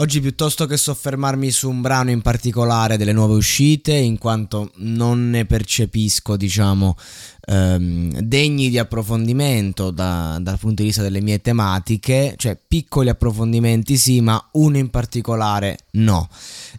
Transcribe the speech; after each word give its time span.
Oggi 0.00 0.20
piuttosto 0.20 0.66
che 0.66 0.76
soffermarmi 0.76 1.50
su 1.50 1.68
un 1.68 1.80
brano 1.80 2.10
in 2.10 2.22
particolare 2.22 2.96
delle 2.96 3.12
nuove 3.12 3.34
uscite, 3.34 3.94
in 3.94 4.16
quanto 4.16 4.70
non 4.76 5.28
ne 5.28 5.44
percepisco, 5.44 6.36
diciamo, 6.36 6.96
ehm, 7.46 8.20
degni 8.20 8.70
di 8.70 8.78
approfondimento 8.78 9.90
da, 9.90 10.38
dal 10.40 10.56
punto 10.56 10.82
di 10.82 10.88
vista 10.88 11.02
delle 11.02 11.20
mie 11.20 11.40
tematiche, 11.40 12.34
cioè 12.36 12.56
piccoli 12.56 13.08
approfondimenti 13.08 13.96
sì, 13.96 14.20
ma 14.20 14.40
uno 14.52 14.76
in 14.76 14.88
particolare 14.88 15.78
no. 15.92 16.28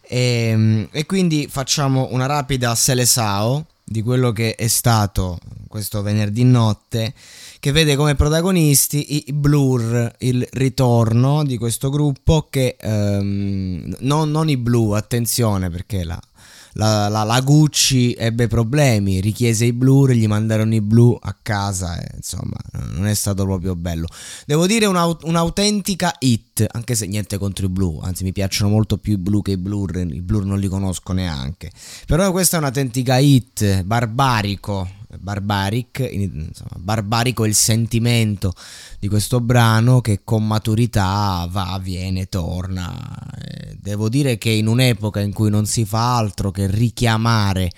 E, 0.01 0.87
e 0.89 1.05
quindi 1.05 1.47
facciamo 1.49 2.07
una 2.11 2.25
rapida 2.25 2.73
selesao 2.73 3.65
di 3.83 4.01
quello 4.01 4.31
che 4.31 4.55
è 4.55 4.67
stato 4.67 5.39
questo 5.69 6.01
venerdì 6.01 6.43
notte 6.43 7.13
che 7.59 7.71
vede 7.71 7.95
come 7.95 8.15
protagonisti 8.15 9.27
i 9.27 9.33
Blur, 9.33 10.11
il 10.19 10.45
ritorno 10.51 11.45
di 11.45 11.57
questo 11.57 11.89
gruppo 11.89 12.47
che 12.49 12.75
ehm, 12.79 13.97
non, 13.99 14.31
non, 14.31 14.49
i 14.49 14.57
blu, 14.57 14.91
attenzione 14.91 15.69
perché 15.69 16.03
la, 16.03 16.19
la, 16.73 17.07
la, 17.07 17.23
la, 17.23 17.41
Gucci 17.41 18.13
ebbe 18.13 18.47
problemi, 18.47 19.19
richiese 19.19 19.65
i 19.65 19.73
Blur, 19.73 20.11
gli 20.11 20.27
mandarono 20.27 20.73
i 20.73 20.81
blu 20.81 21.17
a 21.21 21.35
casa 21.39 21.99
e 21.99 22.07
insomma 22.15 22.57
non 22.93 23.05
è 23.07 23.13
stato 23.13 23.43
proprio 23.43 23.75
bello. 23.75 24.07
Devo 24.45 24.65
dire 24.65 24.85
un'autentica 24.85 26.15
hit, 26.17 26.65
anche 26.71 26.95
se 26.95 27.05
niente 27.05 27.37
contro 27.37 27.65
i 27.65 27.69
blu, 27.69 27.99
anzi 28.01 28.23
mi 28.23 28.31
piacciono 28.31 28.71
molto 28.71 28.97
più 28.97 29.13
i 29.13 29.17
blu 29.17 29.41
che 29.41 29.51
i 29.51 29.57
Blur, 29.57 29.97
i 29.97 30.21
Blur 30.21 30.45
non 30.45 30.59
li 30.59 30.67
conosco 30.67 31.13
neanche. 31.13 31.71
Però 32.07 32.31
questa 32.31 32.55
è 32.55 32.59
un'autentica 32.59 33.17
hit, 33.17 33.83
barbarico, 33.83 34.97
Barbaric, 35.17 36.07
insomma, 36.11 36.77
barbarico 36.77 37.45
il 37.45 37.55
sentimento 37.55 38.53
di 38.99 39.07
questo 39.07 39.39
brano 39.39 40.01
che 40.01 40.21
con 40.23 40.45
maturità 40.45 41.47
va, 41.49 41.79
viene, 41.81 42.27
torna. 42.27 42.93
devo 43.79 44.09
dire 44.09 44.37
che 44.37 44.51
in 44.51 44.67
un'epoca 44.67 45.19
in 45.19 45.33
cui 45.33 45.49
non 45.49 45.65
si 45.65 45.85
fa 45.85 46.15
altro 46.17 46.51
che 46.51 46.67
richiamare 46.67 47.71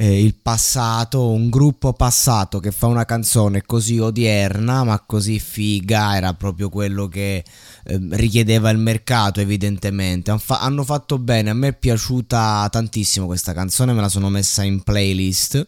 eh, 0.00 0.22
il 0.22 0.36
passato, 0.40 1.30
un 1.30 1.48
gruppo 1.48 1.92
passato 1.92 2.60
che 2.60 2.70
fa 2.70 2.86
una 2.86 3.04
canzone 3.04 3.62
così 3.66 3.98
odierna 3.98 4.84
ma 4.84 5.00
così 5.00 5.40
figa 5.40 6.16
era 6.16 6.34
proprio 6.34 6.68
quello 6.68 7.08
che 7.08 7.44
eh, 7.84 7.98
richiedeva 8.10 8.70
il 8.70 8.78
mercato 8.78 9.40
evidentemente. 9.40 10.30
Han 10.30 10.38
fa- 10.38 10.60
hanno 10.60 10.84
fatto 10.84 11.18
bene, 11.18 11.50
a 11.50 11.54
me 11.54 11.68
è 11.68 11.76
piaciuta 11.76 12.68
tantissimo 12.70 13.26
questa 13.26 13.52
canzone, 13.52 13.92
me 13.92 14.00
la 14.00 14.08
sono 14.08 14.28
messa 14.28 14.62
in 14.62 14.82
playlist. 14.82 15.66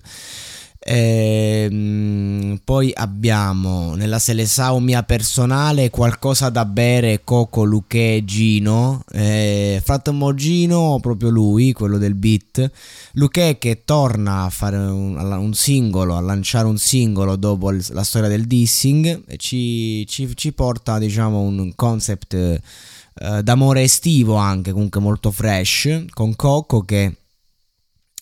Ehm, 0.82 2.58
poi 2.64 2.90
abbiamo 2.94 3.94
nella 3.94 4.18
Selesao 4.18 4.80
mia 4.80 5.02
personale 5.02 5.90
qualcosa 5.90 6.48
da 6.48 6.64
bere 6.64 7.20
Coco, 7.22 7.64
Luque, 7.64 8.22
Gino. 8.24 9.04
Eh, 9.12 9.80
Fratmo 9.84 10.34
Gino 10.34 10.98
proprio 11.00 11.28
lui 11.28 11.72
quello 11.72 11.98
del 11.98 12.14
beat. 12.14 12.70
Luque 13.12 13.58
che 13.58 13.82
torna 13.84 14.44
a 14.44 14.50
fare 14.50 14.76
un, 14.78 15.16
un, 15.16 15.52
singolo 15.52 16.16
a 16.16 16.20
lanciare 16.20 16.66
un 16.66 16.78
singolo 16.78 17.36
dopo 17.36 17.70
la 17.70 18.02
storia 18.02 18.28
del 18.28 18.46
dissing 18.46 19.24
e 19.26 19.36
ci, 19.36 20.06
ci, 20.06 20.34
ci 20.34 20.52
porta 20.52 20.98
diciamo 20.98 21.40
un 21.40 21.74
concept 21.74 22.32
eh, 22.32 23.42
d'amore 23.42 23.82
estivo 23.82 24.36
anche 24.36 24.72
comunque 24.72 25.00
molto 25.00 25.30
fresh 25.30 26.04
con 26.10 26.34
Coco 26.36 26.82
che 26.82 27.19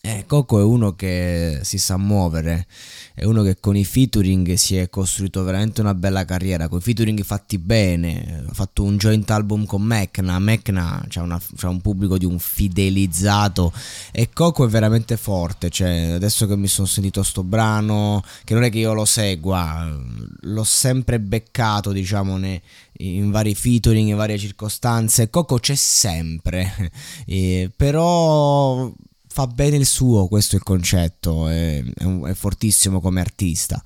eh, 0.09 0.25
Coco 0.27 0.59
è 0.59 0.63
uno 0.63 0.95
che 0.95 1.61
si 1.63 1.77
sa 1.77 1.99
muovere, 1.99 2.67
è 3.15 3.25
uno 3.25 3.43
che 3.43 3.59
con 3.61 3.77
i 3.77 3.85
featuring 3.85 4.55
si 4.55 4.77
è 4.77 4.89
costruito 4.89 5.43
veramente 5.43 5.83
una 5.83 5.95
bella 5.95 6.25
carriera, 6.25 6.67
con 6.69 6.79
i 6.79 6.81
featuring 6.81 7.23
fatti 7.23 7.59
bene, 7.59 8.45
ha 8.49 8.55
fatto 8.55 8.85
un 8.85 8.97
joint 8.97 9.31
album 9.31 9.67
con 9.67 9.83
Mecna, 9.83 10.39
Mecna 10.39 11.07
ha 11.15 11.69
un 11.69 11.81
pubblico 11.83 12.17
di 12.17 12.25
un 12.25 12.39
fidelizzato 12.39 13.71
e 14.11 14.31
Coco 14.33 14.65
è 14.65 14.69
veramente 14.69 15.19
forte, 15.19 15.69
cioè 15.69 16.13
adesso 16.13 16.47
che 16.47 16.57
mi 16.57 16.69
sono 16.69 16.87
sentito 16.87 17.23
sto 17.23 17.43
brano, 17.43 18.23
che 18.45 18.55
non 18.55 18.63
è 18.63 18.71
che 18.71 18.79
io 18.79 18.95
lo 18.95 19.05
segua, 19.05 19.95
l'ho 20.41 20.65
sempre 20.65 21.21
beccato 21.21 21.93
diciamo 21.93 22.39
ne, 22.39 22.63
in 23.01 23.31
vari 23.31 23.55
featuring, 23.55 24.09
in 24.09 24.17
varie 24.17 24.39
circostanze, 24.39 25.29
Coco 25.29 25.59
c'è 25.59 25.75
sempre, 25.75 26.91
eh, 27.27 27.71
però 27.77 28.91
fa 29.39 29.47
bene 29.47 29.77
il 29.77 29.87
suo, 29.87 30.27
questo 30.27 30.57
è 30.57 30.59
il 30.59 30.65
concetto, 30.65 31.47
è, 31.47 31.81
è, 31.95 32.03
un, 32.03 32.27
è 32.27 32.35
fortissimo 32.35 33.01
come 33.01 33.21
artista. 33.21 33.81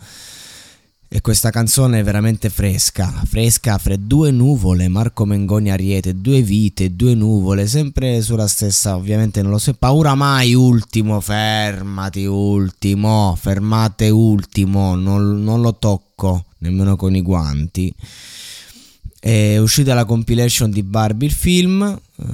E 1.07 1.21
questa 1.21 1.51
canzone 1.51 2.01
è 2.01 2.03
veramente 2.03 2.49
fresca, 2.49 3.13
fresca 3.27 3.77
fra 3.77 3.95
due 3.97 4.31
nuvole, 4.31 4.89
Marco 4.89 5.27
Mengoni 5.27 5.71
Ariete, 5.71 6.19
due 6.19 6.41
vite, 6.41 6.97
due 6.97 7.15
nuvole, 7.15 7.67
sempre 7.67 8.23
sulla 8.23 8.47
stessa, 8.47 8.97
ovviamente 8.97 9.43
non 9.43 9.51
lo 9.51 9.59
so, 9.59 9.75
paura 9.75 10.15
mai 10.15 10.55
ultimo, 10.55 11.21
fermati 11.21 12.25
ultimo, 12.25 13.37
fermate 13.39 14.09
ultimo, 14.09 14.95
non, 14.95 15.45
non 15.45 15.61
lo 15.61 15.77
tocco, 15.77 16.47
nemmeno 16.61 16.97
con 16.97 17.15
i 17.15 17.21
guanti. 17.21 17.95
È 19.25 19.57
uscita 19.57 19.95
la 19.95 20.05
compilation 20.05 20.69
di 20.69 20.83
Barbie 20.83 21.29
il 21.29 21.33
film, 21.33 21.81
eh, 21.83 22.25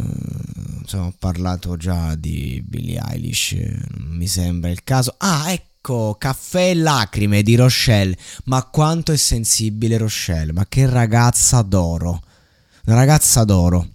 insomma 0.81 1.05
ho 1.09 1.15
parlato 1.19 1.77
già 1.77 2.15
di 2.15 2.65
Billie 2.67 2.99
Eilish, 3.11 3.53
non 3.99 4.17
mi 4.17 4.27
sembra 4.27 4.71
il 4.71 4.83
caso. 4.85 5.15
Ah, 5.19 5.53
ecco, 5.53 6.17
Caffè 6.19 6.71
e 6.71 6.75
lacrime 6.75 7.43
di 7.43 7.57
Rochelle, 7.57 8.17
ma 8.45 8.65
quanto 8.65 9.13
è 9.13 9.19
sensibile 9.19 9.99
Rochelle, 9.99 10.55
ma 10.55 10.65
che 10.67 10.89
ragazza 10.89 11.61
d'oro, 11.61 12.23
una 12.87 12.97
ragazza 12.97 13.45
d'oro. 13.45 13.87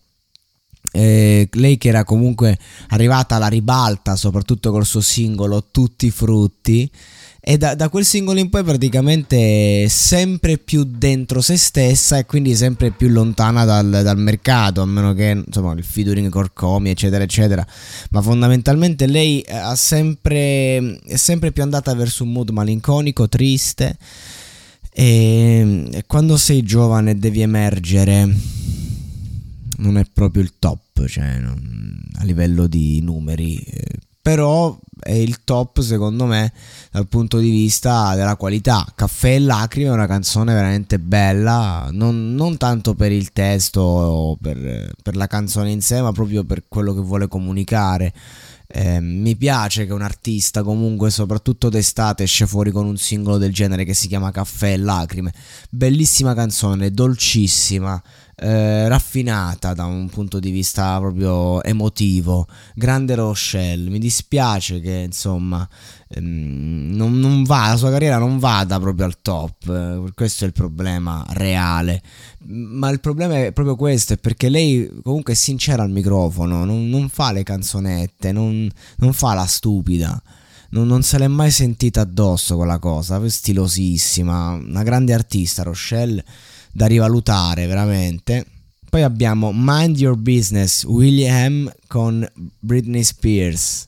Eh, 0.95 1.49
lei 1.53 1.77
che 1.77 1.87
era 1.87 2.03
comunque 2.03 2.57
arrivata 2.89 3.35
alla 3.35 3.47
ribalta, 3.47 4.15
soprattutto 4.15 4.69
col 4.69 4.85
suo 4.85 5.01
singolo 5.01 5.65
Tutti 5.71 6.05
i 6.05 6.11
frutti 6.11 6.91
e 7.45 7.57
da, 7.57 7.75
da, 7.75 7.89
quel 7.89 8.05
singolo 8.05 8.39
in 8.39 8.49
poi 8.49 8.63
praticamente 8.63 9.89
sempre 9.89 10.57
più 10.57 10.85
dentro 10.85 11.41
se 11.41 11.57
stessa 11.57 12.17
e 12.17 12.25
quindi 12.25 12.55
sempre 12.55 12.91
più 12.91 13.09
lontana 13.09 13.65
dal, 13.65 13.89
dal 14.01 14.17
mercato, 14.17 14.79
a 14.79 14.85
meno 14.85 15.13
che 15.13 15.43
insomma 15.45 15.73
il 15.73 15.83
featuring 15.83 16.29
Corcomi 16.29 16.89
eccetera 16.91 17.21
eccetera, 17.21 17.67
ma 18.11 18.21
fondamentalmente 18.21 19.07
lei 19.07 19.41
eh, 19.41 19.75
sempre, 19.75 21.01
è 21.01 21.17
sempre 21.17 21.51
più 21.51 21.63
andata 21.63 21.93
verso 21.93 22.23
un 22.23 22.31
mood 22.31 22.49
malinconico, 22.51 23.27
triste. 23.27 23.97
E, 24.89 25.89
e 25.91 26.03
quando 26.07 26.37
sei 26.37 26.63
giovane 26.63 27.19
devi 27.19 27.41
emergere. 27.41 28.61
Non 29.79 29.97
è 29.97 30.05
proprio 30.13 30.43
il 30.43 30.53
top, 30.59 30.79
cioè 31.07 31.39
non, 31.39 32.01
a 32.19 32.23
livello 32.23 32.67
di 32.67 33.01
numeri. 33.01 33.57
Eh, 33.57 33.99
però 34.23 34.79
è 35.01 35.11
il 35.11 35.43
top 35.43 35.81
secondo 35.81 36.25
me 36.25 36.53
dal 36.91 37.09
punto 37.09 37.39
di 37.39 37.49
vista 37.49 38.15
della 38.15 38.37
qualità. 38.37 38.87
Caffè 38.95 39.35
e 39.35 39.39
lacrime 39.39 39.89
è 39.89 39.91
una 39.91 40.07
canzone 40.07 40.53
veramente 40.53 40.97
bella, 40.97 41.89
non, 41.91 42.33
non 42.33 42.55
tanto 42.55 42.95
per 42.95 43.11
il 43.11 43.33
testo 43.33 43.81
o 43.81 44.37
per, 44.37 44.93
per, 45.03 45.17
la 45.17 45.27
canzone 45.27 45.71
in 45.71 45.81
sé, 45.81 46.01
ma 46.01 46.13
proprio 46.13 46.45
per 46.45 46.63
quello 46.69 46.93
che 46.93 47.01
vuole 47.01 47.27
comunicare. 47.27 48.13
Eh, 48.65 49.01
mi 49.01 49.35
piace 49.35 49.85
che 49.85 49.93
un 49.93 50.01
artista 50.01 50.63
comunque 50.63 51.11
soprattutto 51.11 51.67
d'estate 51.67 52.23
esce 52.23 52.47
fuori 52.47 52.71
con 52.71 52.85
un 52.85 52.97
singolo 52.97 53.37
del 53.37 53.53
genere 53.53 53.83
che 53.83 53.93
si 53.93 54.07
chiama 54.07 54.31
Caffè 54.31 54.71
e 54.71 54.77
lacrime. 54.77 55.33
Bellissima 55.69 56.33
canzone, 56.33 56.91
dolcissima 56.91 58.01
eh, 58.35 58.87
raffinata 58.87 59.73
da 59.73 59.85
un 59.85 60.09
punto 60.09 60.39
di 60.39 60.51
vista 60.51 60.97
proprio 60.99 61.61
emotivo. 61.63 62.47
Grande 62.73 63.15
Rochelle, 63.15 63.89
mi 63.89 63.99
dispiace 63.99 64.79
che 64.79 65.03
insomma 65.05 65.67
ehm, 66.09 66.91
non, 66.93 67.19
non, 67.19 67.43
va, 67.43 67.69
la 67.69 67.77
sua 67.77 67.91
carriera 67.91 68.17
non 68.17 68.39
vada 68.39 68.79
proprio 68.79 69.05
al 69.05 69.21
top, 69.21 69.67
eh, 69.67 70.11
questo 70.13 70.45
è 70.45 70.47
il 70.47 70.53
problema 70.53 71.25
reale. 71.29 72.01
Ma 72.45 72.89
il 72.89 72.99
problema 72.99 73.37
è 73.37 73.51
proprio 73.53 73.75
questo, 73.75 74.13
è 74.13 74.17
perché 74.17 74.49
lei 74.49 74.91
comunque 75.03 75.33
è 75.33 75.35
sincera 75.35 75.83
al 75.83 75.91
microfono, 75.91 76.65
non, 76.65 76.89
non 76.89 77.09
fa 77.09 77.31
le 77.31 77.43
canzonette, 77.43 78.31
non, 78.31 78.69
non 78.97 79.13
fa 79.13 79.33
la 79.33 79.45
stupida. 79.45 80.21
Non, 80.71 80.87
non, 80.87 81.03
se 81.03 81.19
l'è 81.19 81.27
mai 81.27 81.51
sentita 81.51 82.01
addosso 82.01 82.55
quella 82.55 82.79
cosa, 82.79 83.21
stilosissima, 83.29 84.53
una 84.53 84.81
grande 84.81 85.13
artista 85.13 85.61
Rochelle 85.61 86.23
da 86.73 86.87
rivalutare 86.87 87.67
veramente. 87.67 88.45
Poi 88.89 89.03
abbiamo 89.03 89.51
Mind 89.53 89.97
Your 89.97 90.17
Business 90.17 90.83
William 90.83 91.71
con 91.87 92.27
Britney 92.59 93.03
Spears. 93.03 93.87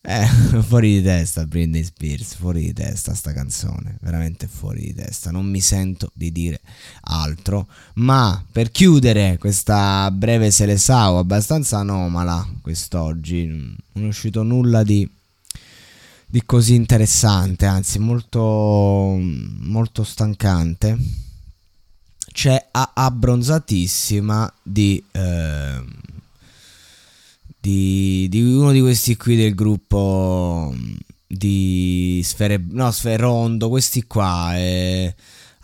Eh, 0.00 0.26
fuori 0.62 0.96
di 0.96 1.02
testa 1.02 1.46
Britney 1.46 1.82
Spears, 1.82 2.34
fuori 2.34 2.60
di 2.60 2.72
testa 2.72 3.14
sta 3.14 3.32
canzone, 3.32 3.96
veramente 4.02 4.46
fuori 4.46 4.80
di 4.82 4.94
testa, 4.94 5.30
non 5.30 5.46
mi 5.46 5.60
sento 5.60 6.10
di 6.12 6.30
dire 6.30 6.60
altro, 7.02 7.66
ma 7.94 8.44
per 8.52 8.70
chiudere 8.70 9.38
questa 9.38 10.10
breve 10.10 10.50
Selesao 10.50 11.18
abbastanza 11.18 11.78
anomala 11.78 12.46
quest'oggi, 12.60 13.46
non 13.46 14.04
è 14.04 14.06
uscito 14.06 14.42
nulla 14.42 14.82
di, 14.82 15.08
di 16.26 16.42
così 16.44 16.74
interessante, 16.74 17.64
anzi 17.64 17.98
molto, 17.98 19.18
molto 19.18 20.04
stancante 20.04 21.23
abbronzatissima 22.76 24.52
di, 24.62 25.02
eh, 25.12 25.84
di, 27.60 28.26
di, 28.28 28.42
uno 28.42 28.72
di 28.72 28.80
questi 28.80 29.16
qui 29.16 29.36
del 29.36 29.54
gruppo 29.54 30.74
di 31.26 32.20
Sfere, 32.24 32.62
no, 32.70 32.90
Sferondo, 32.90 33.68
questi 33.68 34.04
qua 34.04 34.56
è 34.56 35.14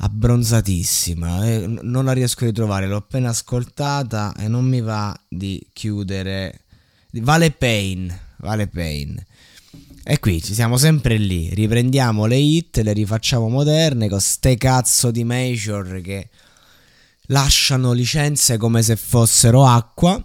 abbronzatissima, 0.03 1.47
eh, 1.47 1.67
non 1.67 2.05
la 2.05 2.13
riesco 2.13 2.45
a 2.45 2.49
ritrovare, 2.49 2.87
l'ho 2.87 2.97
appena 2.97 3.31
ascoltata 3.31 4.33
e 4.39 4.49
non 4.49 4.65
mi 4.65 4.81
va 4.81 5.19
di 5.29 5.65
chiudere. 5.73 6.61
Vale 7.13 7.51
Pain, 7.51 8.17
Vale 8.37 8.69
Pain. 8.69 9.27
E 10.03 10.19
qui 10.19 10.41
ci 10.43 10.55
siamo 10.55 10.77
sempre 10.77 11.19
lì, 11.19 11.53
riprendiamo 11.53 12.25
le 12.25 12.37
hit, 12.37 12.79
le 12.79 12.93
rifacciamo 12.93 13.49
moderne 13.49 14.09
con 14.09 14.21
ste 14.21 14.57
cazzo 14.57 15.11
di 15.11 15.25
major 15.25 16.01
che 16.01 16.29
lasciano 17.31 17.93
licenze 17.93 18.57
come 18.57 18.83
se 18.83 18.97
fossero 18.97 19.67
acqua 19.67 20.23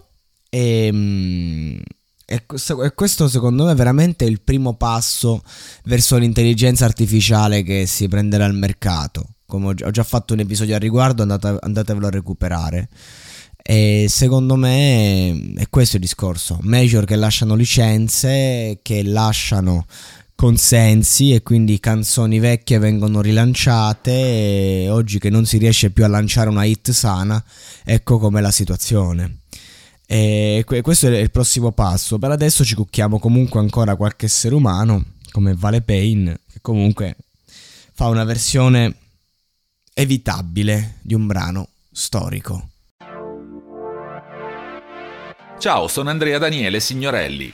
e, 0.49 0.89
mm, 0.91 1.77
e, 2.25 2.45
questo, 2.45 2.83
e, 2.83 2.93
questo, 2.93 3.27
secondo 3.27 3.65
me 3.65 3.71
è 3.71 3.75
veramente 3.75 4.25
il 4.25 4.41
primo 4.41 4.75
passo 4.75 5.41
verso 5.85 6.17
l'intelligenza 6.17 6.85
artificiale 6.85 7.63
che 7.63 7.85
si 7.85 8.07
prenderà 8.07 8.45
al 8.45 8.55
mercato. 8.55 9.29
Come 9.45 9.67
ho 9.67 9.91
già 9.91 10.03
fatto 10.03 10.33
un 10.33 10.39
episodio 10.39 10.73
al 10.73 10.81
riguardo, 10.81 11.21
andate, 11.21 11.57
andatevelo 11.59 12.07
a 12.07 12.09
recuperare. 12.09 12.89
E 13.67 14.05
secondo 14.09 14.55
me 14.55 15.53
è 15.55 15.69
questo 15.69 15.97
il 15.97 16.01
discorso. 16.01 16.59
Major 16.61 17.05
che 17.05 17.15
lasciano 17.15 17.55
licenze, 17.55 18.79
che 18.81 19.03
lasciano 19.03 19.85
consensi 20.35 21.33
e 21.33 21.41
quindi 21.41 21.79
canzoni 21.79 22.39
vecchie 22.39 22.77
vengono 22.77 23.21
rilanciate 23.21 24.11
e 24.83 24.89
oggi 24.89 25.17
che 25.17 25.29
non 25.29 25.45
si 25.45 25.57
riesce 25.57 25.91
più 25.91 26.03
a 26.03 26.07
lanciare 26.07 26.49
una 26.49 26.65
hit 26.65 26.91
sana, 26.91 27.43
ecco 27.83 28.19
com'è 28.19 28.41
la 28.41 28.51
situazione. 28.51 29.39
E 30.07 30.63
questo 30.83 31.07
è 31.07 31.17
il 31.17 31.31
prossimo 31.31 31.71
passo. 31.71 32.19
Per 32.19 32.29
adesso 32.29 32.63
ci 32.63 32.75
cucchiamo 32.75 33.17
comunque 33.17 33.59
ancora 33.59 33.95
qualche 33.95 34.27
essere 34.27 34.53
umano, 34.53 35.03
come 35.31 35.55
Vale 35.55 35.81
Pain, 35.81 36.37
che 36.51 36.59
comunque 36.61 37.15
fa 37.93 38.07
una 38.09 38.23
versione 38.23 38.93
evitabile 39.93 40.99
di 41.01 41.13
un 41.15 41.25
brano 41.25 41.69
storico. 41.91 42.69
Ciao, 45.57 45.87
sono 45.87 46.09
Andrea 46.09 46.37
Daniele 46.37 46.79
Signorelli. 46.79 47.53